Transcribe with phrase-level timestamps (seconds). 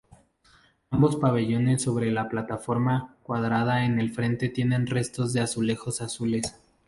[0.89, 6.55] Ambos pabellones sobre la plataforma cuadrada en el frente tienen restos de azulejos azules.